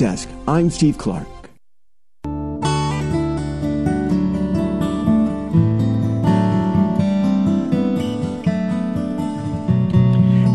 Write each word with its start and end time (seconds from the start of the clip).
Desk, 0.00 0.30
I'm 0.48 0.70
Steve 0.70 0.96
Clark. 0.96 1.28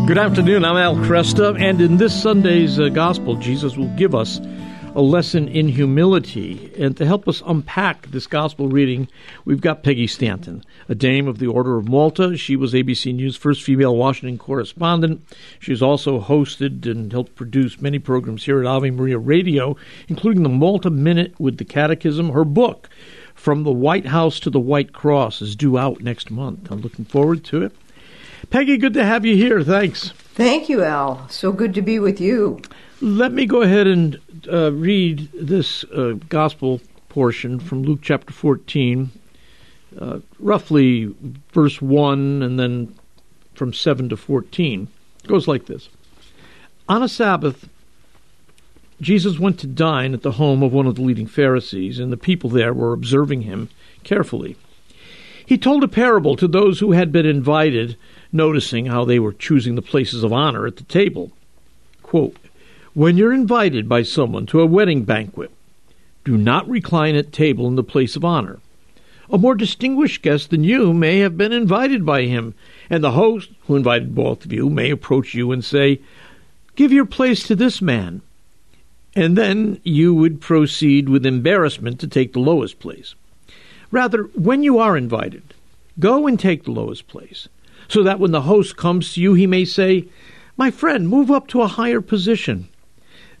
Good 0.08 0.18
afternoon. 0.18 0.64
I'm 0.64 0.76
Al 0.76 0.96
Kresta, 0.96 1.56
and 1.62 1.80
in 1.80 1.98
this 1.98 2.20
Sunday's 2.20 2.80
uh, 2.80 2.88
Gospel, 2.88 3.36
Jesus 3.36 3.76
will 3.76 3.94
give 3.94 4.16
us 4.16 4.40
a 4.96 5.02
lesson 5.02 5.46
in 5.46 5.68
humility. 5.68 6.72
And 6.78 6.96
to 6.96 7.04
help 7.04 7.28
us 7.28 7.42
unpack 7.46 8.06
this 8.06 8.26
Gospel 8.26 8.68
reading, 8.68 9.08
we've 9.44 9.60
got 9.60 9.82
Peggy 9.82 10.06
Stanton, 10.06 10.64
a 10.88 10.94
dame 10.94 11.28
of 11.28 11.38
the 11.38 11.48
Order 11.48 11.76
of 11.76 11.86
Malta. 11.86 12.34
She 12.38 12.56
was 12.56 12.72
ABC 12.72 13.14
News' 13.14 13.36
first 13.36 13.62
female 13.62 13.94
Washington 13.94 14.38
correspondent. 14.38 15.22
She's 15.60 15.82
also 15.82 16.18
hosted 16.18 16.90
and 16.90 17.12
helped 17.12 17.34
produce 17.34 17.78
many 17.78 17.98
programs 17.98 18.44
here 18.46 18.58
at 18.58 18.66
Ave 18.66 18.90
Maria 18.90 19.18
Radio, 19.18 19.76
including 20.08 20.42
the 20.42 20.48
Malta 20.48 20.88
Minute 20.88 21.38
with 21.38 21.58
the 21.58 21.64
Catechism. 21.66 22.30
Her 22.30 22.46
book, 22.46 22.88
From 23.34 23.64
the 23.64 23.72
White 23.72 24.06
House 24.06 24.40
to 24.40 24.48
the 24.48 24.58
White 24.58 24.94
Cross, 24.94 25.42
is 25.42 25.54
due 25.54 25.76
out 25.76 26.00
next 26.00 26.30
month. 26.30 26.70
I'm 26.70 26.80
looking 26.80 27.04
forward 27.04 27.44
to 27.44 27.62
it. 27.62 27.76
Peggy, 28.48 28.78
good 28.78 28.94
to 28.94 29.04
have 29.04 29.26
you 29.26 29.36
here. 29.36 29.62
Thanks. 29.62 30.08
Thank 30.10 30.70
you, 30.70 30.82
Al. 30.82 31.28
So 31.28 31.52
good 31.52 31.74
to 31.74 31.82
be 31.82 31.98
with 31.98 32.18
you. 32.18 32.62
Let 33.02 33.32
me 33.32 33.44
go 33.44 33.60
ahead 33.60 33.86
and 33.86 34.18
uh, 34.50 34.72
read 34.72 35.28
this 35.34 35.84
uh, 35.84 36.14
gospel 36.30 36.80
portion 37.10 37.60
from 37.60 37.82
Luke 37.82 37.98
chapter 38.00 38.32
14, 38.32 39.10
uh, 40.00 40.20
roughly 40.38 41.14
verse 41.52 41.82
1, 41.82 42.42
and 42.42 42.58
then 42.58 42.94
from 43.54 43.74
7 43.74 44.08
to 44.08 44.16
14. 44.16 44.88
It 45.22 45.28
goes 45.28 45.46
like 45.46 45.66
this 45.66 45.90
On 46.88 47.02
a 47.02 47.08
Sabbath, 47.08 47.68
Jesus 48.98 49.38
went 49.38 49.58
to 49.60 49.66
dine 49.66 50.14
at 50.14 50.22
the 50.22 50.32
home 50.32 50.62
of 50.62 50.72
one 50.72 50.86
of 50.86 50.94
the 50.94 51.02
leading 51.02 51.26
Pharisees, 51.26 51.98
and 51.98 52.10
the 52.10 52.16
people 52.16 52.48
there 52.48 52.72
were 52.72 52.94
observing 52.94 53.42
him 53.42 53.68
carefully. 54.04 54.56
He 55.44 55.58
told 55.58 55.84
a 55.84 55.88
parable 55.88 56.34
to 56.36 56.48
those 56.48 56.80
who 56.80 56.92
had 56.92 57.12
been 57.12 57.26
invited 57.26 57.98
noticing 58.32 58.86
how 58.86 59.04
they 59.04 59.18
were 59.18 59.34
choosing 59.34 59.74
the 59.74 59.82
places 59.82 60.24
of 60.24 60.32
honor 60.32 60.66
at 60.66 60.76
the 60.76 60.84
table. 60.84 61.30
Quote, 62.02 62.36
when 62.96 63.18
you're 63.18 63.34
invited 63.34 63.86
by 63.86 64.02
someone 64.02 64.46
to 64.46 64.58
a 64.58 64.64
wedding 64.64 65.04
banquet, 65.04 65.50
do 66.24 66.34
not 66.34 66.66
recline 66.66 67.14
at 67.14 67.30
table 67.30 67.68
in 67.68 67.76
the 67.76 67.84
place 67.84 68.16
of 68.16 68.24
honor. 68.24 68.58
A 69.28 69.36
more 69.36 69.54
distinguished 69.54 70.22
guest 70.22 70.48
than 70.48 70.64
you 70.64 70.94
may 70.94 71.18
have 71.18 71.36
been 71.36 71.52
invited 71.52 72.06
by 72.06 72.22
him, 72.22 72.54
and 72.88 73.04
the 73.04 73.10
host, 73.10 73.50
who 73.66 73.76
invited 73.76 74.14
both 74.14 74.46
of 74.46 74.52
you, 74.54 74.70
may 74.70 74.88
approach 74.88 75.34
you 75.34 75.52
and 75.52 75.62
say, 75.62 76.00
Give 76.74 76.90
your 76.90 77.04
place 77.04 77.46
to 77.46 77.54
this 77.54 77.82
man. 77.82 78.22
And 79.14 79.36
then 79.36 79.78
you 79.84 80.14
would 80.14 80.40
proceed 80.40 81.10
with 81.10 81.26
embarrassment 81.26 82.00
to 82.00 82.08
take 82.08 82.32
the 82.32 82.40
lowest 82.40 82.78
place. 82.78 83.14
Rather, 83.90 84.22
when 84.34 84.62
you 84.62 84.78
are 84.78 84.96
invited, 84.96 85.52
go 85.98 86.26
and 86.26 86.40
take 86.40 86.64
the 86.64 86.70
lowest 86.70 87.08
place 87.08 87.46
so 87.88 88.02
that 88.02 88.18
when 88.18 88.30
the 88.30 88.48
host 88.48 88.78
comes 88.78 89.12
to 89.12 89.20
you, 89.20 89.34
he 89.34 89.46
may 89.46 89.66
say, 89.66 90.06
My 90.56 90.70
friend, 90.70 91.06
move 91.06 91.30
up 91.30 91.46
to 91.48 91.60
a 91.60 91.68
higher 91.68 92.00
position. 92.00 92.70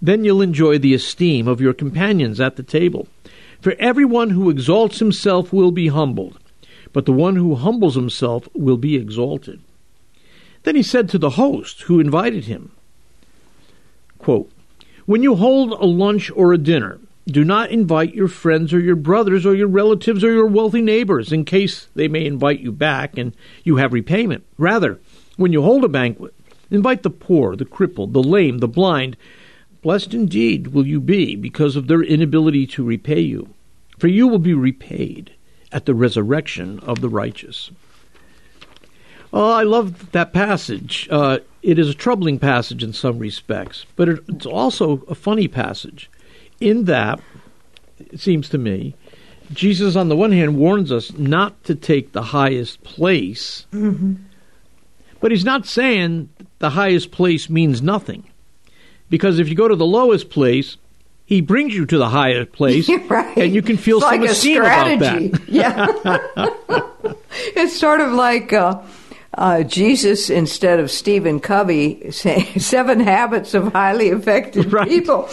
Then 0.00 0.24
you'll 0.24 0.42
enjoy 0.42 0.78
the 0.78 0.94
esteem 0.94 1.48
of 1.48 1.60
your 1.60 1.72
companions 1.72 2.40
at 2.40 2.56
the 2.56 2.62
table. 2.62 3.08
For 3.60 3.74
everyone 3.78 4.30
who 4.30 4.50
exalts 4.50 4.98
himself 4.98 5.52
will 5.52 5.70
be 5.70 5.88
humbled, 5.88 6.38
but 6.92 7.06
the 7.06 7.12
one 7.12 7.36
who 7.36 7.54
humbles 7.54 7.94
himself 7.94 8.48
will 8.54 8.76
be 8.76 8.96
exalted. 8.96 9.60
Then 10.64 10.76
he 10.76 10.82
said 10.82 11.08
to 11.10 11.18
the 11.18 11.30
host 11.30 11.82
who 11.82 12.00
invited 12.00 12.44
him, 12.44 12.72
quote, 14.18 14.50
When 15.06 15.22
you 15.22 15.36
hold 15.36 15.72
a 15.72 15.86
lunch 15.86 16.30
or 16.34 16.52
a 16.52 16.58
dinner, 16.58 16.98
do 17.28 17.44
not 17.44 17.70
invite 17.70 18.14
your 18.14 18.28
friends 18.28 18.72
or 18.72 18.78
your 18.78 18.96
brothers 18.96 19.44
or 19.44 19.54
your 19.54 19.66
relatives 19.66 20.22
or 20.22 20.32
your 20.32 20.46
wealthy 20.46 20.80
neighbors 20.80 21.32
in 21.32 21.44
case 21.44 21.88
they 21.94 22.06
may 22.06 22.24
invite 22.24 22.60
you 22.60 22.70
back 22.70 23.18
and 23.18 23.32
you 23.64 23.76
have 23.76 23.92
repayment. 23.92 24.44
Rather, 24.58 25.00
when 25.36 25.52
you 25.52 25.62
hold 25.62 25.84
a 25.84 25.88
banquet, 25.88 26.34
invite 26.70 27.02
the 27.02 27.10
poor, 27.10 27.56
the 27.56 27.64
crippled, 27.64 28.12
the 28.12 28.22
lame, 28.22 28.58
the 28.58 28.68
blind. 28.68 29.16
Blessed 29.86 30.14
indeed 30.14 30.66
will 30.74 30.84
you 30.84 30.98
be 30.98 31.36
because 31.36 31.76
of 31.76 31.86
their 31.86 32.02
inability 32.02 32.66
to 32.66 32.82
repay 32.82 33.20
you, 33.20 33.54
for 34.00 34.08
you 34.08 34.26
will 34.26 34.40
be 34.40 34.52
repaid 34.52 35.30
at 35.70 35.86
the 35.86 35.94
resurrection 35.94 36.80
of 36.80 37.00
the 37.00 37.08
righteous. 37.08 37.70
Oh, 39.32 39.52
I 39.52 39.62
love 39.62 40.10
that 40.10 40.32
passage. 40.32 41.06
Uh, 41.08 41.38
it 41.62 41.78
is 41.78 41.88
a 41.88 41.94
troubling 41.94 42.40
passage 42.40 42.82
in 42.82 42.92
some 42.92 43.20
respects, 43.20 43.86
but 43.94 44.08
it, 44.08 44.24
it's 44.26 44.44
also 44.44 45.04
a 45.06 45.14
funny 45.14 45.46
passage 45.46 46.10
in 46.58 46.86
that, 46.86 47.20
it 48.00 48.18
seems 48.18 48.48
to 48.48 48.58
me, 48.58 48.96
Jesus, 49.52 49.94
on 49.94 50.08
the 50.08 50.16
one 50.16 50.32
hand, 50.32 50.58
warns 50.58 50.90
us 50.90 51.12
not 51.12 51.62
to 51.62 51.76
take 51.76 52.10
the 52.10 52.22
highest 52.22 52.82
place, 52.82 53.66
mm-hmm. 53.72 54.14
but 55.20 55.30
he's 55.30 55.44
not 55.44 55.64
saying 55.64 56.28
the 56.58 56.70
highest 56.70 57.12
place 57.12 57.48
means 57.48 57.80
nothing. 57.80 58.24
Because 59.08 59.38
if 59.38 59.48
you 59.48 59.54
go 59.54 59.68
to 59.68 59.76
the 59.76 59.86
lowest 59.86 60.30
place, 60.30 60.76
he 61.26 61.40
brings 61.40 61.74
you 61.74 61.86
to 61.86 61.98
the 61.98 62.08
highest 62.08 62.52
place, 62.52 62.88
right. 63.08 63.36
and 63.36 63.54
you 63.54 63.62
can 63.62 63.76
feel 63.76 63.98
it's 63.98 64.06
some 64.06 64.20
like 64.20 64.30
esteem 64.30 64.62
about 64.62 64.98
that. 65.00 65.42
Yeah, 65.48 65.86
it's 67.56 67.76
sort 67.76 68.00
of 68.00 68.12
like 68.12 68.52
uh, 68.52 68.82
uh, 69.34 69.62
Jesus 69.64 70.30
instead 70.30 70.80
of 70.80 70.90
Stephen 70.90 71.40
Covey 71.40 72.10
saying 72.12 72.60
Seven 72.60 73.00
Habits 73.00 73.54
of 73.54 73.72
Highly 73.72 74.08
Effective 74.08 74.72
Right. 74.72 74.88
People. 74.88 75.28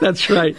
That's 0.00 0.30
right. 0.30 0.56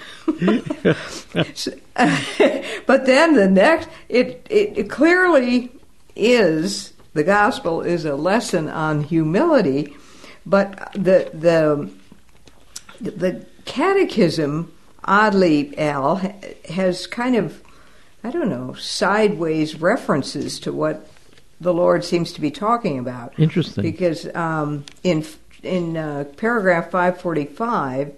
but 2.86 3.06
then 3.06 3.34
the 3.34 3.50
next, 3.50 3.90
it, 4.10 4.46
it, 4.50 4.78
it 4.78 4.90
clearly 4.90 5.72
is 6.16 6.94
the 7.14 7.24
gospel 7.24 7.82
is 7.82 8.06
a 8.06 8.16
lesson 8.16 8.70
on 8.70 9.04
humility, 9.04 9.96
but 10.48 10.92
the 10.94 11.30
the 11.34 11.92
the 13.00 13.46
catechism, 13.66 14.72
oddly, 15.04 15.78
Al, 15.78 16.16
has 16.70 17.08
kind 17.08 17.36
of 17.36 17.62
I 18.24 18.32
don't 18.32 18.50
know 18.50 18.74
sideways 18.74 19.80
references 19.80 20.60
to 20.62 20.74
what 20.74 21.10
the 21.60 21.74
Lord 21.74 22.04
seems 22.04 22.32
to 22.34 22.42
be 22.42 22.52
talking 22.52 22.98
about. 23.00 23.38
Interesting. 23.40 23.84
Because 23.84 24.34
um, 24.36 24.86
in 25.04 25.26
in 25.64 25.98
uh, 25.98 26.24
paragraph 26.38 26.92
five 26.92 27.20
forty 27.20 27.46
five 27.46 28.14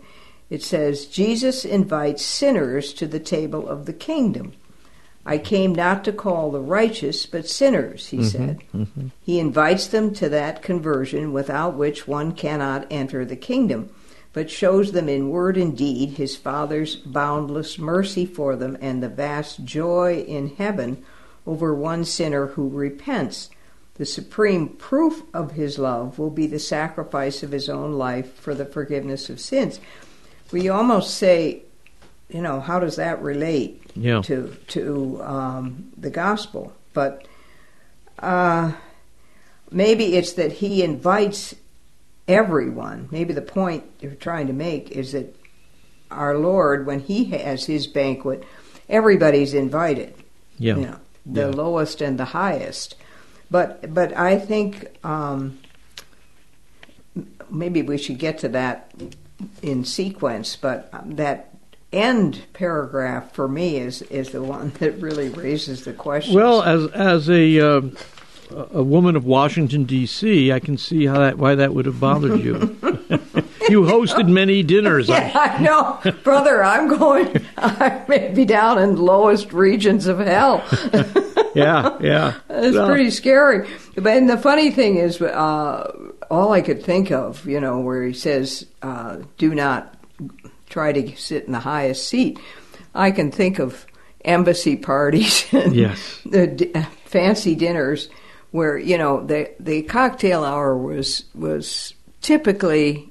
it 0.49 0.63
says, 0.63 1.05
Jesus 1.05 1.63
invites 1.63 2.23
sinners 2.25 2.91
to 2.93 3.05
the 3.05 3.19
table 3.19 3.67
of 3.67 3.85
the 3.85 3.93
kingdom. 3.93 4.53
I 5.29 5.37
came 5.37 5.73
not 5.75 6.03
to 6.05 6.11
call 6.11 6.49
the 6.49 6.59
righteous, 6.59 7.27
but 7.27 7.47
sinners, 7.47 8.07
he 8.07 8.17
mm-hmm, 8.17 8.27
said. 8.27 8.63
Mm-hmm. 8.73 9.07
He 9.21 9.39
invites 9.39 9.85
them 9.85 10.11
to 10.15 10.27
that 10.29 10.63
conversion 10.63 11.31
without 11.33 11.75
which 11.75 12.07
one 12.07 12.31
cannot 12.31 12.87
enter 12.89 13.23
the 13.23 13.35
kingdom, 13.35 13.91
but 14.33 14.49
shows 14.49 14.91
them 14.91 15.07
in 15.07 15.29
word 15.29 15.55
and 15.55 15.77
deed 15.77 16.11
his 16.11 16.35
Father's 16.35 16.95
boundless 16.95 17.77
mercy 17.77 18.25
for 18.25 18.55
them 18.55 18.75
and 18.81 19.03
the 19.03 19.09
vast 19.09 19.63
joy 19.63 20.25
in 20.27 20.55
heaven 20.55 21.05
over 21.45 21.75
one 21.75 22.05
sinner 22.05 22.47
who 22.47 22.67
repents. 22.67 23.51
The 23.95 24.07
supreme 24.07 24.69
proof 24.69 25.21
of 25.31 25.51
his 25.51 25.77
love 25.77 26.17
will 26.17 26.31
be 26.31 26.47
the 26.47 26.57
sacrifice 26.57 27.43
of 27.43 27.51
his 27.51 27.69
own 27.69 27.93
life 27.93 28.33
for 28.33 28.55
the 28.55 28.65
forgiveness 28.65 29.29
of 29.29 29.39
sins 29.39 29.79
we 30.51 30.69
almost 30.69 31.15
say, 31.15 31.63
you 32.29 32.41
know, 32.41 32.59
how 32.59 32.79
does 32.79 32.95
that 32.97 33.21
relate 33.21 33.81
Yeah. 33.95 34.21
to 34.23 34.55
to 34.69 35.21
um, 35.23 35.91
the 35.97 36.09
gospel? 36.09 36.73
But 36.93 37.27
uh, 38.19 38.73
maybe 39.71 40.15
it's 40.15 40.33
that 40.33 40.51
he 40.53 40.83
invites 40.83 41.55
everyone. 42.27 43.07
Maybe 43.11 43.33
the 43.33 43.41
point 43.41 43.83
you're 43.99 44.13
trying 44.15 44.47
to 44.47 44.53
make 44.53 44.91
is 44.91 45.13
that 45.13 45.35
our 46.11 46.37
Lord, 46.37 46.85
when 46.85 46.99
He 46.99 47.25
has 47.25 47.65
His 47.65 47.87
banquet, 47.87 48.43
everybody's 48.87 49.53
invited. 49.53 50.13
Yeah. 50.57 50.75
You 50.75 50.81
know, 50.81 50.95
the 51.25 51.41
Yeah. 51.41 51.47
lowest 51.55 52.01
and 52.01 52.19
the 52.19 52.25
highest. 52.25 52.95
But 53.51 53.93
but 53.93 54.15
I 54.15 54.37
think 54.37 54.87
um, 55.03 55.57
maybe 57.49 57.81
we 57.81 57.97
should 57.97 58.19
get 58.19 58.37
to 58.39 58.49
that 58.49 58.91
in 59.61 59.85
sequence. 59.85 60.55
But 60.55 60.91
that 61.15 61.55
end 61.91 62.45
paragraph 62.53 63.33
for 63.33 63.47
me 63.47 63.77
is 63.77 64.01
is 64.03 64.29
the 64.31 64.43
one 64.43 64.71
that 64.79 64.99
really 65.01 65.29
raises 65.29 65.85
the 65.85 65.93
question. 65.93 66.35
Well, 66.35 66.61
as 66.61 66.87
as 66.91 67.29
a 67.29 67.59
uh, 67.59 67.81
a 68.73 68.83
woman 68.83 69.15
of 69.15 69.25
Washington 69.25 69.85
D.C., 69.85 70.51
I 70.51 70.59
can 70.59 70.77
see 70.77 71.05
how 71.05 71.19
that 71.19 71.37
why 71.37 71.55
that 71.55 71.73
would 71.73 71.85
have 71.85 71.99
bothered 71.99 72.39
you. 72.41 72.77
you 73.69 73.83
hosted 73.83 74.27
many 74.27 74.63
dinners. 74.63 75.09
Yeah, 75.19 75.31
I 75.33 75.61
know, 75.61 75.99
brother. 76.23 76.63
I'm 76.63 76.87
going. 76.87 77.45
I 77.57 78.03
may 78.07 78.31
be 78.31 78.45
down 78.45 78.77
in 78.77 78.95
the 78.95 79.01
lowest 79.01 79.53
regions 79.53 80.07
of 80.07 80.19
hell. 80.19 80.63
yeah, 81.55 81.97
yeah. 81.99 82.35
It's 82.49 82.77
pretty 82.77 83.09
scary. 83.09 83.67
But 83.95 84.17
and 84.17 84.29
the 84.29 84.37
funny 84.37 84.71
thing 84.71 84.97
is, 84.97 85.21
uh, 85.21 86.11
all 86.29 86.51
I 86.51 86.61
could 86.61 86.83
think 86.83 87.11
of, 87.11 87.45
you 87.47 87.59
know, 87.59 87.79
where 87.79 88.03
he 88.05 88.13
says, 88.13 88.65
uh, 88.81 89.17
"Do 89.37 89.53
not 89.53 89.95
try 90.69 90.91
to 90.91 91.15
sit 91.17 91.45
in 91.45 91.51
the 91.51 91.59
highest 91.59 92.07
seat. 92.07 92.39
I 92.95 93.11
can 93.11 93.31
think 93.31 93.59
of 93.59 93.85
embassy 94.25 94.75
parties 94.75 95.45
and 95.53 95.75
Yes. 95.75 96.19
the 96.25 96.47
d- 96.47 96.71
uh, 96.73 96.83
fancy 97.05 97.55
dinners 97.55 98.09
where 98.51 98.77
you 98.77 98.97
know 98.97 99.25
the 99.25 99.49
the 99.59 99.81
cocktail 99.83 100.43
hour 100.43 100.75
was 100.77 101.23
was 101.35 101.93
typically 102.21 103.09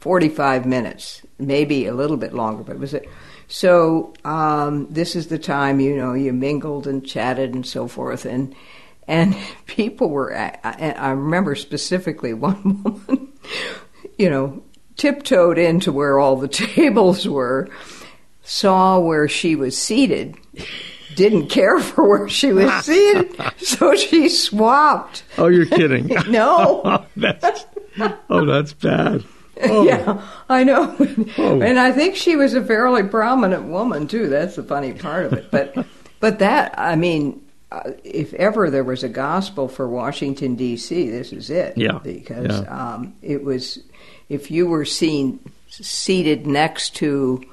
45 0.00 0.66
minutes 0.66 1.22
maybe 1.38 1.86
a 1.86 1.94
little 1.94 2.16
bit 2.16 2.32
longer 2.34 2.62
but 2.62 2.76
it 2.76 2.78
was 2.78 2.94
it 2.94 3.08
so 3.48 4.12
um, 4.24 4.86
this 4.90 5.16
is 5.16 5.26
the 5.28 5.38
time 5.38 5.80
you 5.80 5.96
know 5.96 6.12
you 6.14 6.32
mingled 6.32 6.86
and 6.86 7.04
chatted 7.06 7.54
and 7.54 7.66
so 7.66 7.86
forth 7.88 8.24
and 8.26 8.54
and 9.08 9.34
people 9.66 10.10
were 10.10 10.36
I 10.36 10.58
I 10.96 11.10
remember 11.10 11.54
specifically 11.54 12.34
one 12.48 12.82
woman 12.82 13.32
you 14.18 14.28
know 14.30 14.62
tiptoed 15.00 15.56
into 15.58 15.90
where 15.92 16.18
all 16.18 16.36
the 16.36 16.48
tables 16.74 17.26
were 17.26 17.68
saw 18.42 18.98
where 18.98 19.28
she 19.28 19.56
was 19.56 19.76
seated 19.76 20.36
didn't 21.16 21.48
care 21.48 21.78
for 21.80 22.06
where 22.08 22.28
she 22.28 22.52
was 22.52 22.70
seated 22.84 23.34
so 23.58 23.94
she 23.96 24.28
swapped 24.28 25.22
Oh, 25.38 25.46
you're 25.48 25.66
kidding. 25.66 26.06
no 26.28 26.82
oh, 26.84 27.06
that's, 27.16 27.64
oh, 28.28 28.44
that's 28.44 28.72
bad. 28.74 29.24
Oh, 29.62 29.84
yeah 29.84 30.22
i 30.48 30.64
know 30.64 30.94
Oh. 31.38 31.60
and 31.60 31.78
i 31.78 31.92
think 31.92 32.16
she 32.16 32.34
was 32.36 32.54
a 32.54 32.64
fairly 32.64 33.02
prominent 33.02 33.64
woman 33.64 34.06
too 34.08 34.28
that's 34.28 34.56
the 34.56 34.62
funny 34.62 34.92
part 34.94 35.26
of 35.26 35.32
it 35.34 35.50
but 35.50 35.86
but 36.18 36.38
that 36.38 36.74
i 36.78 36.96
mean 36.96 37.42
uh, 37.72 37.90
if 38.02 38.32
ever 38.34 38.68
there 38.70 38.82
was 38.84 39.04
a 39.04 39.08
gospel 39.08 39.68
for 39.68 39.86
washington 39.86 40.56
d.c 40.56 41.10
this 41.10 41.32
is 41.32 41.50
it 41.50 41.76
Yeah, 41.76 41.98
because 42.02 42.62
yeah. 42.62 42.94
um, 42.94 43.14
it 43.22 43.44
was 43.44 43.80
if 44.30 44.50
you 44.50 44.66
were 44.66 44.86
seen 44.86 45.40
seated 45.68 46.46
next 46.46 46.96
to 46.96 47.44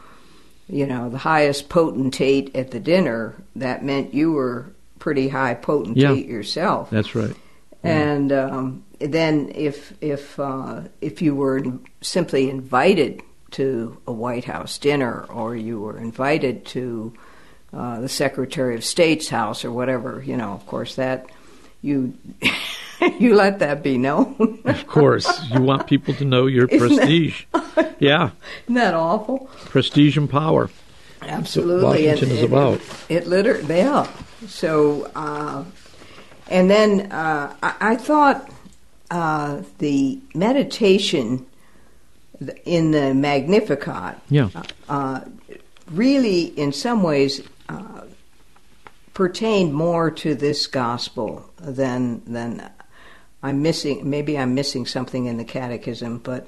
you 0.69 0.85
know 0.85 1.09
the 1.09 1.18
highest 1.18 1.68
potentate 1.68 2.56
at 2.56 2.71
the 2.71 2.79
dinner 2.79 3.35
that 3.56 3.83
meant 3.83 4.13
you 4.13 4.31
were 4.31 4.71
pretty 5.00 5.27
high 5.27 5.53
potentate 5.53 6.27
yourself. 6.27 6.89
That's 6.89 7.13
right. 7.15 7.35
and 7.83 8.31
um, 8.31 8.83
then 9.00 9.51
if 9.53 9.94
if 10.01 10.39
uh, 10.39 10.81
if 11.01 11.21
you 11.21 11.35
were 11.35 11.63
simply 12.01 12.50
invited 12.50 13.21
to 13.51 13.97
a 14.06 14.12
White 14.12 14.45
House 14.45 14.77
dinner 14.77 15.25
or 15.29 15.56
you 15.56 15.79
were 15.79 15.97
invited 15.97 16.65
to 16.68 17.13
uh, 17.74 18.01
the 18.01 18.09
Secretary 18.09 18.75
of 18.75 18.83
State's 18.83 19.29
house 19.29 19.63
or 19.63 19.71
whatever, 19.71 20.21
you 20.25 20.35
know, 20.35 20.51
of 20.51 20.65
course 20.68 20.95
that 20.95 21.29
you 21.81 22.13
you 23.19 23.35
let 23.35 23.59
that 23.59 23.83
be 23.83 23.97
known. 23.97 24.59
Of 24.65 24.88
course, 24.88 25.27
you 25.51 25.61
want 25.61 25.88
people 25.88 26.13
to 26.15 26.25
know 26.25 26.45
your 26.47 26.67
Isn't 26.71 26.89
that- 26.95 26.97
prestige. 26.97 27.45
Yeah, 27.99 28.29
Isn't 28.65 28.75
that 28.75 28.94
awful? 28.94 29.49
prestige 29.65 30.17
and 30.17 30.29
power. 30.29 30.69
Absolutely. 31.23 32.05
Washington 32.07 32.29
is 32.38 32.44
about. 32.44 32.79
It, 33.09 33.25
literally, 33.25 33.77
yeah. 33.77 34.07
So, 34.47 35.09
uh, 35.15 35.63
and 36.47 36.69
then 36.69 37.11
uh, 37.11 37.55
I, 37.63 37.75
I 37.81 37.95
thought 37.95 38.51
uh, 39.09 39.63
the 39.79 40.19
meditation 40.35 41.47
in 42.65 42.91
the 42.91 43.15
Magnificat 43.15 44.21
Yeah. 44.29 44.50
uh, 44.88 45.21
really, 45.91 46.43
in 46.43 46.71
some 46.71 47.01
ways, 47.01 47.41
uh, 47.67 48.01
pertained 49.15 49.73
more 49.73 50.11
to 50.11 50.35
this 50.35 50.67
gospel 50.67 51.50
than 51.59 52.21
than 52.27 52.69
I'm 53.44 53.62
missing. 53.62 54.10
Maybe 54.10 54.38
I'm 54.38 54.56
missing 54.56 54.86
something 54.86 55.25
in 55.25 55.38
the 55.38 55.45
Catechism, 55.45 56.19
but 56.19 56.48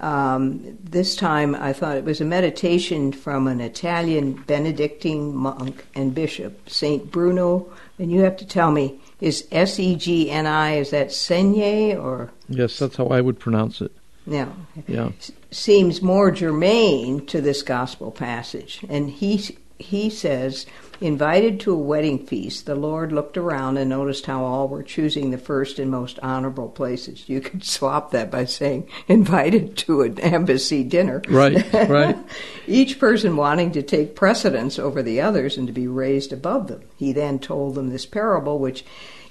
um, 0.00 0.78
this 0.82 1.14
time 1.14 1.54
I 1.54 1.72
thought 1.72 1.96
it 1.96 2.04
was 2.04 2.20
a 2.20 2.24
meditation 2.24 3.12
from 3.12 3.46
an 3.46 3.60
Italian 3.60 4.32
Benedictine 4.46 5.34
monk 5.34 5.84
and 5.94 6.14
bishop, 6.14 6.68
Saint 6.68 7.10
Bruno. 7.12 7.72
And 7.98 8.10
you 8.10 8.20
have 8.22 8.36
to 8.38 8.46
tell 8.46 8.72
me, 8.72 8.98
is 9.20 9.46
S 9.52 9.78
E 9.78 9.94
G 9.96 10.30
N 10.30 10.46
I? 10.46 10.76
Is 10.76 10.90
that 10.90 11.08
Segne 11.08 11.94
or 11.96 12.32
Yes, 12.48 12.78
that's 12.78 12.96
how 12.96 13.06
I 13.06 13.20
would 13.20 13.38
pronounce 13.38 13.80
it. 13.80 13.92
no? 14.26 14.52
Yeah. 14.88 15.10
seems 15.50 16.02
more 16.02 16.30
germane 16.30 17.26
to 17.26 17.40
this 17.40 17.62
gospel 17.62 18.10
passage. 18.10 18.84
And 18.88 19.10
he 19.10 19.56
he 19.78 20.10
says, 20.10 20.66
invited 21.02 21.60
to 21.60 21.72
a 21.72 21.78
wedding 21.78 22.26
feast, 22.26 22.66
the 22.66 22.74
Lord 22.74 23.12
looked 23.12 23.36
around 23.36 23.76
and 23.76 23.90
noticed 23.90 24.26
how 24.26 24.44
all 24.44 24.68
were 24.68 24.82
choosing 24.82 25.30
the 25.30 25.38
first 25.38 25.78
and 25.78 25.90
most 25.90 26.18
honorable 26.20 26.68
places. 26.68 27.28
You 27.28 27.40
could 27.40 27.64
swap 27.64 28.12
that 28.12 28.30
by 28.30 28.44
saying 28.44 28.88
invited 29.08 29.76
to 29.78 30.02
an 30.02 30.18
embassy 30.20 30.84
dinner. 30.84 31.22
Right, 31.28 31.72
right. 31.72 32.16
Each 32.66 32.98
person 32.98 33.36
wanting 33.36 33.72
to 33.72 33.82
take 33.82 34.14
precedence 34.14 34.78
over 34.78 35.02
the 35.02 35.20
others 35.20 35.56
and 35.56 35.66
to 35.66 35.72
be 35.72 35.86
raised 35.86 36.32
above 36.32 36.68
them. 36.68 36.82
He 36.96 37.12
then 37.12 37.38
told 37.38 37.74
them 37.74 37.90
this 37.90 38.06
parable, 38.06 38.58
which, 38.58 38.84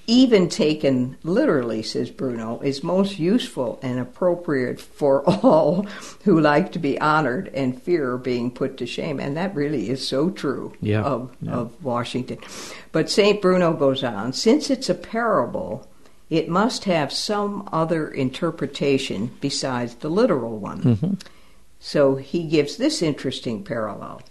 even 0.06 0.48
taken 0.48 1.16
literally, 1.22 1.82
says 1.82 2.10
Bruno, 2.10 2.60
is 2.60 2.82
most 2.82 3.18
useful 3.18 3.78
and 3.82 4.00
appropriate 4.00 4.80
for 4.80 5.22
all 5.30 5.82
who 6.24 6.40
like 6.40 6.72
to 6.72 6.78
be 6.78 7.00
honored 7.00 7.48
and 7.54 7.80
fear 7.80 8.16
being 8.16 8.50
put 8.50 8.76
to 8.78 8.86
shame. 8.86 9.20
And 9.20 9.36
that 9.36 9.54
really 9.54 9.90
is 9.90 10.06
so 10.06 10.30
true 10.30 10.74
Yeah, 10.80 11.02
of, 11.02 11.36
yeah. 11.40 11.52
of 11.52 11.84
Washington. 11.84 12.38
But 12.90 13.10
St. 13.10 13.40
Bruno 13.40 13.72
goes 13.72 14.02
on 14.02 14.32
since 14.32 14.70
it's 14.70 14.90
a 14.90 14.94
parable, 14.94 15.88
it 16.30 16.48
must 16.48 16.84
have 16.84 17.12
some 17.12 17.68
other 17.72 18.08
interpretation 18.08 19.30
besides 19.40 19.96
the 19.96 20.08
literal 20.08 20.58
one. 20.58 20.82
Mm-hmm. 20.82 21.14
So 21.78 22.16
he 22.16 22.44
gives 22.44 22.76
this 22.76 23.02
interesting 23.02 23.64
parallel. 23.64 24.22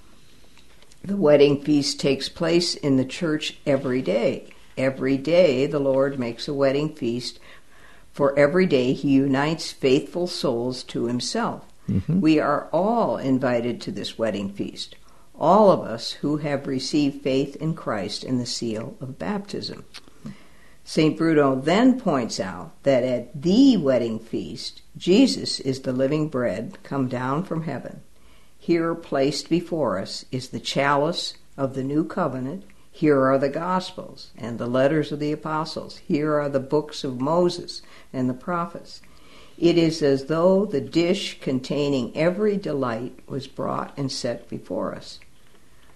The 1.04 1.18
wedding 1.18 1.62
feast 1.62 2.00
takes 2.00 2.30
place 2.30 2.76
in 2.76 2.98
the 2.98 3.06
church 3.06 3.58
every 3.66 4.02
day. 4.02 4.51
Every 4.78 5.18
day 5.18 5.66
the 5.66 5.80
Lord 5.80 6.20
makes 6.20 6.48
a 6.48 6.54
wedding 6.54 6.94
feast, 6.96 7.40
for 8.14 8.38
every 8.38 8.66
day 8.66 8.94
he 8.94 9.12
unites 9.12 9.72
faithful 9.72 10.28
souls 10.28 10.84
to 10.84 11.06
himself. 11.06 11.66
Mm-hmm. 11.90 12.22
We 12.22 12.40
are 12.40 12.68
all 12.72 13.18
invited 13.18 13.82
to 13.82 13.92
this 13.92 14.18
wedding 14.18 14.52
feast, 14.52 14.96
all 15.38 15.72
of 15.72 15.82
us 15.82 16.12
who 16.12 16.38
have 16.38 16.68
received 16.68 17.22
faith 17.22 17.56
in 17.58 17.74
Christ 17.74 18.24
in 18.24 18.38
the 18.38 18.46
seal 18.46 18.96
of 19.02 19.20
baptism. 19.20 19.86
St. 20.84 21.18
Bruno 21.18 21.56
then 21.56 22.00
points 22.00 22.40
out 22.40 22.72
that 22.84 23.04
at 23.04 23.42
the 23.42 23.78
wedding 23.78 24.20
feast, 24.20 24.82
Jesus 24.98 25.60
is 25.60 25.82
the 25.82 25.94
living 25.94 26.28
bread 26.28 26.78
come 26.84 27.08
down 27.08 27.44
from 27.44 27.64
heaven. 27.64 28.02
Here, 28.58 28.94
placed 28.94 29.50
before 29.50 29.98
us, 30.00 30.26
is 30.32 30.50
the 30.50 30.60
chalice 30.60 31.36
of 31.56 31.76
the 31.76 31.84
new 31.84 32.04
covenant. 32.04 32.64
Here 32.92 33.26
are 33.26 33.38
the 33.38 33.50
Gospels 33.50 34.32
and 34.38 34.60
the 34.60 34.68
letters 34.68 35.12
of 35.12 35.20
the 35.20 35.32
apostles. 35.32 35.98
Here 35.98 36.38
are 36.40 36.50
the 36.50 36.60
books 36.60 37.04
of 37.04 37.22
Moses 37.22 37.82
and 38.12 38.30
the 38.30 38.34
prophets. 38.34 39.02
It 39.58 39.78
is 39.78 40.02
as 40.02 40.26
though 40.26 40.66
the 40.66 40.82
dish 40.82 41.40
containing 41.40 42.16
every 42.16 42.58
delight 42.58 43.20
was 43.28 43.48
brought 43.48 43.98
and 43.98 44.12
set 44.12 44.50
before 44.50 44.94
us. 44.94 45.20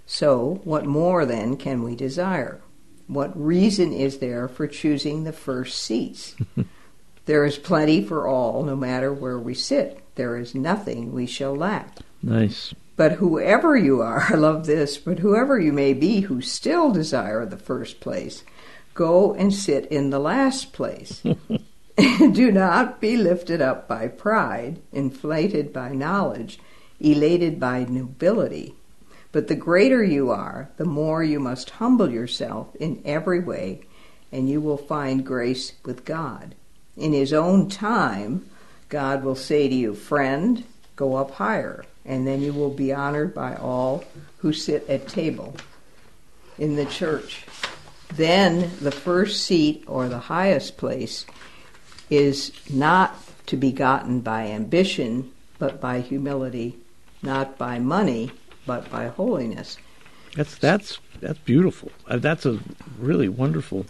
So, 0.06 0.62
what 0.64 0.86
more 0.86 1.26
then 1.26 1.58
can 1.58 1.84
we 1.84 1.96
desire? 1.96 2.62
What 3.08 3.40
reason 3.40 3.92
is 3.92 4.20
there 4.20 4.48
for 4.48 4.68
choosing 4.68 5.24
the 5.24 5.34
first 5.34 5.82
seats? 5.82 6.36
there 7.26 7.44
is 7.44 7.58
plenty 7.58 8.04
for 8.04 8.28
all, 8.28 8.64
no 8.64 8.76
matter 8.76 9.12
where 9.12 9.40
we 9.40 9.54
sit. 9.54 10.02
There 10.16 10.38
is 10.38 10.56
nothing 10.56 11.12
we 11.12 11.26
shall 11.26 11.56
lack. 11.56 11.98
Nice. 12.22 12.74
But 12.96 13.14
whoever 13.14 13.76
you 13.76 14.02
are, 14.02 14.22
I 14.30 14.36
love 14.36 14.66
this, 14.66 14.98
but 14.98 15.20
whoever 15.20 15.60
you 15.60 15.74
may 15.74 15.94
be 15.94 16.22
who 16.22 16.42
still 16.42 16.92
desire 16.92 17.46
the 17.46 17.58
first 17.58 18.00
place, 18.00 18.44
go 18.94 19.34
and 19.34 19.54
sit 19.54 19.86
in 19.88 20.10
the 20.10 20.20
last 20.20 20.74
place. 20.74 21.22
Do 22.34 22.52
not 22.52 23.00
be 23.00 23.16
lifted 23.16 23.62
up 23.62 23.88
by 23.88 24.10
pride, 24.10 24.82
inflated 24.92 25.72
by 25.72 25.94
knowledge, 25.94 26.60
elated 27.00 27.58
by 27.58 27.86
nobility. 27.86 28.76
But 29.32 29.48
the 29.48 29.56
greater 29.56 30.04
you 30.04 30.30
are, 30.30 30.70
the 30.76 30.84
more 30.84 31.24
you 31.24 31.40
must 31.40 31.70
humble 31.70 32.12
yourself 32.12 32.76
in 32.76 33.02
every 33.06 33.40
way, 33.40 33.82
and 34.30 34.50
you 34.50 34.60
will 34.60 34.78
find 34.78 35.26
grace 35.26 35.74
with 35.86 36.04
God. 36.04 36.54
In 36.98 37.14
His 37.14 37.32
own 37.32 37.70
time, 37.70 38.46
God 38.90 39.24
will 39.24 39.36
say 39.36 39.70
to 39.70 39.76
you, 39.76 39.94
Friend, 39.94 40.66
go 40.98 41.16
up 41.16 41.32
higher, 41.32 41.86
and 42.06 42.28
then 42.28 42.42
you 42.42 42.54
will 42.54 42.70
be 42.70 42.94
honored 42.94 43.34
by 43.34 43.56
all 43.56 44.04
who 44.38 44.54
sit 44.54 44.88
at 44.90 45.08
table 45.08 45.56
in 46.58 46.76
the 46.76 46.86
church. 46.86 47.46
Then 48.14 48.72
the 48.82 48.92
first 48.92 49.44
seat 49.44 49.84
or 49.88 50.08
the 50.08 50.20
highest 50.20 50.78
place 50.78 51.26
is 52.10 52.52
not 52.70 53.16
to 53.48 53.58
be 53.58 53.72
gotten 53.72 54.22
by 54.22 54.48
ambition, 54.48 55.32
but 55.60 55.82
by 55.82 56.02
humility, 56.02 56.78
not 57.22 57.58
by 57.58 57.80
money, 57.80 58.32
but 58.66 58.90
by 58.90 59.08
holiness. 59.08 59.78
That's 60.36 60.58
that's 60.58 61.00
that's 61.20 61.40
beautiful. 61.40 61.92
Uh, 62.08 62.18
that's 62.18 62.46
a 62.46 62.60
really 63.00 63.30
wonderful 63.30 63.86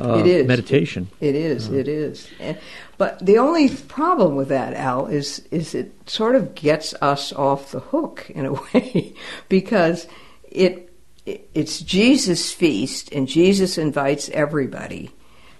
uh, 0.00 0.18
It 0.18 0.26
is. 0.26 0.46
meditation. 0.46 1.08
It 1.20 1.34
is, 1.34 1.68
it 1.68 1.88
is. 1.88 2.28
And, 2.40 2.58
but 2.98 3.24
the 3.24 3.38
only 3.38 3.68
problem 3.68 4.36
with 4.36 4.48
that, 4.48 4.74
Al, 4.74 5.06
is 5.06 5.40
is 5.50 5.74
it 5.74 5.92
sort 6.08 6.34
of 6.34 6.54
gets 6.54 6.94
us 7.00 7.32
off 7.32 7.72
the 7.72 7.80
hook 7.80 8.30
in 8.34 8.46
a 8.46 8.52
way 8.74 9.14
because 9.48 10.06
it, 10.50 10.92
it 11.26 11.48
it's 11.54 11.80
Jesus' 11.80 12.52
feast 12.52 13.12
and 13.12 13.26
Jesus 13.28 13.78
invites 13.78 14.28
everybody. 14.30 15.10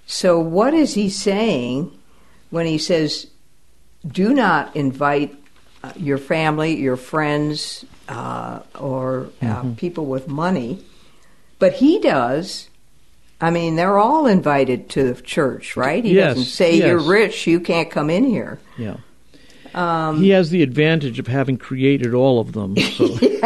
So 0.07 0.39
what 0.39 0.75
is 0.75 0.95
he 0.95 1.09
saying 1.09 1.97
when 2.51 2.67
he 2.67 2.79
says, 2.79 3.27
"Do 4.07 4.35
not 4.35 4.75
invite 4.75 5.35
uh, 5.83 5.93
your 5.97 6.19
family, 6.19 6.77
your 6.77 6.97
friends, 6.97 7.85
uh, 8.09 8.61
or 8.79 9.31
uh, 9.41 9.65
people 9.77 10.07
with 10.07 10.29
money," 10.29 10.85
but 11.59 11.75
he 11.75 12.01
does. 12.01 12.69
I 13.41 13.51
mean, 13.51 13.77
they're 13.77 13.99
all 13.99 14.27
invited 14.27 14.89
to 14.91 15.13
the 15.15 15.21
church, 15.23 15.77
right? 15.77 16.05
He 16.05 16.15
Yes, 16.15 16.35
doesn't 16.37 16.45
say 16.51 16.77
yes. 16.77 16.87
you're 16.89 17.01
rich, 17.01 17.47
you 17.47 17.59
can't 17.61 17.91
come 17.91 18.11
in 18.11 18.25
here. 18.25 18.59
Yeah. 18.77 18.97
Um, 19.73 20.21
he 20.21 20.31
has 20.31 20.51
the 20.51 20.63
advantage 20.63 21.19
of 21.21 21.27
having 21.29 21.57
created 21.57 22.13
all 22.13 22.41
of 22.41 22.53
them, 22.53 22.77
so 22.97 23.07
he, 23.15 23.39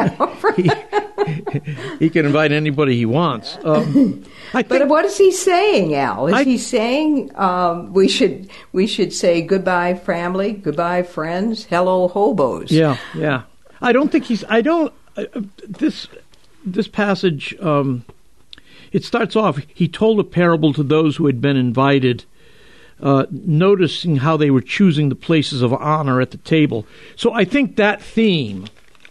he 1.99 2.11
can 2.11 2.27
invite 2.27 2.51
anybody 2.53 2.97
he 2.97 3.07
wants. 3.07 3.59
Um, 3.65 4.25
I 4.53 4.63
But 4.63 4.89
what 4.89 5.05
is 5.05 5.17
he 5.19 5.31
saying, 5.33 5.95
Al? 5.95 6.27
Is 6.29 6.35
I- 6.35 6.45
he 6.45 6.59
saying 6.59 7.31
um, 7.37 7.93
we 7.93 8.09
should 8.09 8.49
we 8.73 8.87
should 8.87 9.13
say 9.13 9.43
goodbye, 9.43 9.95
family, 9.95 10.53
goodbye, 10.53 11.03
friends, 11.03 11.65
hello, 11.65 12.09
hobos? 12.09 12.71
yeah, 12.71 12.97
yeah. 13.15 13.43
I 13.81 13.93
don't 13.93 14.11
think 14.11 14.25
he's. 14.25 14.45
I 14.49 14.63
don't. 14.63 14.93
Uh, 15.17 15.25
uh, 15.35 15.43
this 15.69 16.09
this 16.65 16.89
passage. 16.89 17.55
Um, 17.61 18.05
it 18.95 19.05
starts 19.05 19.37
off. 19.37 19.59
He 19.75 19.89
told 19.89 20.19
a 20.21 20.25
parable 20.25 20.73
to 20.73 20.83
those 20.83 21.17
who 21.17 21.27
had 21.27 21.41
been 21.43 21.57
invited. 21.59 22.25
Uh, 23.03 23.27
noticing 23.31 24.17
how 24.17 24.37
they 24.37 24.51
were 24.53 24.61
choosing 24.63 25.09
the 25.09 25.17
places 25.17 25.63
of 25.63 25.73
honor 25.75 26.21
at 26.21 26.31
the 26.31 26.37
table. 26.39 26.87
So 27.17 27.33
I 27.33 27.45
think 27.45 27.75
that 27.77 28.01
theme 28.01 28.67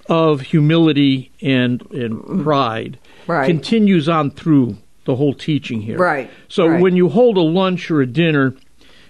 of 0.07 0.39
humility 0.39 1.31
and, 1.41 1.81
and 1.91 2.43
pride 2.43 2.97
Right. 3.27 3.45
continues 3.45 4.07
on 4.07 4.31
through 4.31 4.77
the 5.03 5.17
whole 5.17 5.33
teaching 5.33 5.81
here. 5.81 5.97
Right, 5.97 6.29
So 6.47 6.65
right. 6.65 6.81
when 6.81 6.95
you 6.95 7.09
hold 7.09 7.35
a 7.37 7.41
lunch 7.41 7.91
or 7.91 8.01
a 8.01 8.07
dinner, 8.07 8.55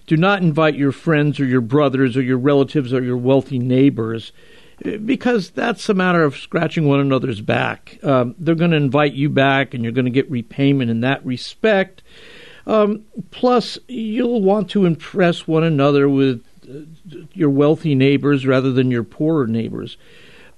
do 0.07 0.17
not 0.17 0.41
invite 0.41 0.75
your 0.75 0.91
friends 0.91 1.39
or 1.39 1.45
your 1.45 1.61
brothers 1.61 2.17
or 2.17 2.23
your 2.23 2.39
relatives 2.39 2.91
or 2.93 3.01
your 3.03 3.17
wealthy 3.17 3.59
neighbors 3.59 4.31
because 4.81 5.51
that's 5.51 5.87
a 5.89 5.93
matter 5.93 6.23
of 6.23 6.37
scratching 6.37 6.87
one 6.87 6.99
another's 6.99 7.41
back. 7.41 7.99
Um, 8.03 8.35
they're 8.37 8.55
going 8.55 8.71
to 8.71 8.77
invite 8.77 9.13
you 9.13 9.29
back 9.29 9.73
and 9.73 9.83
you're 9.83 9.93
going 9.93 10.05
to 10.05 10.11
get 10.11 10.29
repayment 10.29 10.89
in 10.89 11.01
that 11.01 11.25
respect. 11.25 12.01
Um, 12.65 13.03
plus, 13.31 13.77
you'll 13.87 14.41
want 14.41 14.69
to 14.71 14.85
impress 14.85 15.47
one 15.47 15.63
another 15.63 16.07
with 16.07 16.43
uh, 16.67 17.17
your 17.33 17.49
wealthy 17.49 17.93
neighbors 17.93 18.45
rather 18.45 18.71
than 18.71 18.89
your 18.89 19.03
poorer 19.03 19.47
neighbors. 19.47 19.97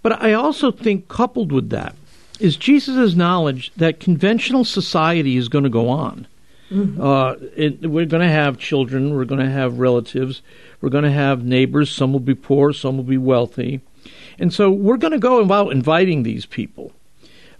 But 0.01 0.22
I 0.22 0.34
also 0.34 0.72
think, 0.72 1.07
coupled 1.07 1.51
with 1.51 1.69
that, 1.72 1.95
is 2.39 2.57
Jesus' 2.57 3.15
knowledge 3.15 3.72
that 3.75 4.00
conventional 4.00 4.63
society 4.63 5.36
is 5.38 5.50
going 5.50 5.63
to 5.63 5.69
go 5.69 5.89
on. 5.89 6.27
Uh, 7.00 7.36
it, 7.55 7.81
we're 7.89 8.05
going 8.05 8.24
to 8.24 8.31
have 8.31 8.57
children, 8.57 9.15
we're 9.15 9.25
going 9.25 9.39
to 9.39 9.50
have 9.50 9.79
relatives, 9.79 10.41
we're 10.81 10.89
going 10.89 11.03
to 11.03 11.12
have 11.12 11.43
neighbors. 11.43 11.91
Some 11.91 12.12
will 12.12 12.19
be 12.19 12.36
poor, 12.36 12.74
some 12.74 12.98
will 12.98 13.03
be 13.03 13.17
wealthy. 13.17 13.81
And 14.39 14.54
so 14.54 14.70
we're 14.70 14.98
going 14.98 15.13
to 15.13 15.20
go 15.20 15.42
about 15.42 15.72
inviting 15.72 16.24
these 16.24 16.46
people. 16.46 16.92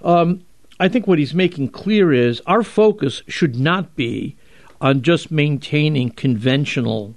Um, 0.03 0.46
I 0.79 0.89
think 0.89 1.08
what 1.08 1.20
he's 1.20 1.34
making 1.34 1.70
clear 1.70 2.12
is 2.12 2.41
our 2.46 2.63
focus 2.63 3.22
should 3.27 3.55
not 3.55 3.96
be 3.96 4.36
on 4.82 5.01
just 5.01 5.32
maintaining 5.32 6.10
conventional 6.12 7.15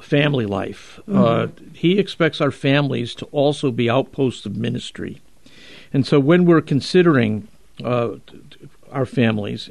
family 0.00 0.44
life. 0.44 0.98
Uh, 1.10 1.46
he 1.72 1.98
expects 1.98 2.40
our 2.40 2.50
families 2.50 3.14
to 3.14 3.26
also 3.26 3.70
be 3.70 3.88
outposts 3.88 4.44
of 4.44 4.56
ministry. 4.56 5.20
And 5.92 6.04
so 6.04 6.18
when 6.18 6.44
we're 6.44 6.60
considering 6.60 7.46
uh, 7.82 8.16
our 8.90 9.06
families, 9.06 9.70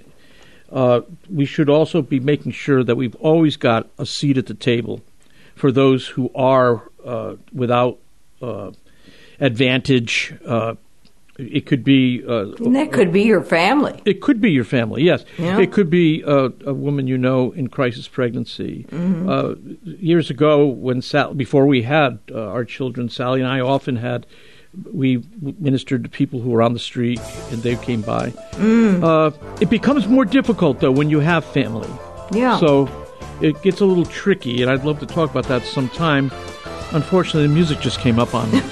uh, 0.72 1.02
we 1.30 1.46
should 1.46 1.70
also 1.70 2.02
be 2.02 2.20
making 2.20 2.54
sure 2.54 2.84
that 2.84 2.96
we've 2.96 3.16
always 3.16 3.58
got 3.58 3.90
a 4.00 4.06
seat 4.06 4.38
at 4.38 4.46
the 4.46 4.54
table 4.54 5.02
for 5.56 5.72
those 5.72 6.08
who 6.08 6.32
are 6.34 6.90
uh, 7.06 7.36
without 7.52 8.00
uh, 8.42 8.72
advantage. 9.40 10.34
Uh, 10.46 10.75
it 11.38 11.66
could 11.66 11.84
be 11.84 12.24
uh, 12.28 12.52
And 12.63 12.75
that 12.75 12.92
could 12.92 13.12
be 13.12 13.24
your 13.24 13.42
family. 13.42 14.00
it 14.06 14.22
could 14.22 14.40
be 14.40 14.52
your 14.52 14.63
family, 14.63 15.04
yes. 15.04 15.25
Yeah. 15.40 15.60
It 15.60 15.72
could 15.72 15.90
be 15.90 16.24
uh, 16.24 16.50
a 16.66 16.74
woman 16.74 17.08
you 17.08 17.18
know 17.18 17.52
in 17.52 17.70
crisis 17.70 18.08
pregnancy. 18.08 18.86
Mm-hmm. 18.90 19.28
Uh, 19.30 19.56
years 19.84 20.30
ago, 20.30 20.66
when 20.68 21.02
Sal- 21.02 21.34
before 21.34 21.66
we 21.66 21.82
had 21.82 22.20
uh, 22.32 22.50
our 22.50 22.66
children, 22.66 23.10
Sally 23.10 23.42
and 23.42 23.50
I 23.50 23.62
often 23.62 23.96
had 23.96 24.28
we 24.92 25.24
ministered 25.42 26.04
to 26.04 26.10
people 26.10 26.40
who 26.40 26.50
were 26.50 26.62
on 26.62 26.74
the 26.74 26.80
street 26.80 27.20
and 27.52 27.62
they 27.63 27.75
came 27.78 28.02
by. 28.02 28.30
Mm. 28.54 29.04
Uh, 29.04 29.32
it 29.62 29.70
becomes 29.70 30.08
more 30.08 30.25
difficult 30.25 30.80
though 30.80 30.92
when 30.92 31.10
you 31.10 31.20
have 31.20 31.46
family. 31.46 31.90
Yeah. 32.32 32.60
So 32.60 32.90
it 33.42 33.62
gets 33.63 33.82
a 33.82 33.86
little 33.86 34.06
tricky, 34.06 34.62
and 34.62 34.72
I'd 34.72 34.86
love 34.86 35.00
to 35.00 35.06
talk 35.06 35.30
about 35.32 35.46
that 35.48 35.63
sometime. 35.63 36.32
Unfortunately, 36.92 37.48
the 37.48 37.54
music 37.54 37.80
just 37.80 38.00
came 38.00 38.20
up 38.20 38.36
on 38.36 38.52
me. 38.52 38.62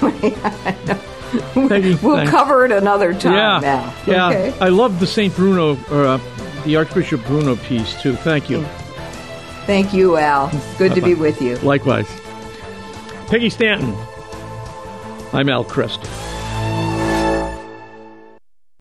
Peggy, 1.68 1.94
we'll 1.96 2.16
thanks. 2.16 2.30
cover 2.30 2.64
it 2.66 2.72
another 2.72 3.12
time 3.14 3.32
Yeah, 3.34 3.58
now. 3.60 3.94
yeah. 4.06 4.28
Okay. 4.28 4.58
I 4.60 4.68
love 4.68 5.00
the 5.00 5.06
Saint 5.06 5.34
Bruno 5.34 5.76
or 5.90 6.04
uh, 6.06 6.20
the 6.64 6.76
Archbishop 6.76 7.24
Bruno 7.24 7.56
piece 7.56 8.00
too. 8.02 8.14
Thank 8.16 8.50
you. 8.50 8.62
Thank 9.66 9.92
you, 9.94 10.16
Al. 10.18 10.50
Good 10.78 10.94
to 10.94 11.00
be 11.00 11.14
with 11.14 11.40
you. 11.40 11.56
Likewise, 11.58 12.08
Peggy 13.28 13.48
Stanton. 13.50 13.94
I'm 15.32 15.48
Al 15.48 15.64
Kresta. 15.64 16.06